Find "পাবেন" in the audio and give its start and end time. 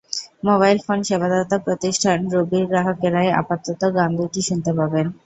4.79-5.05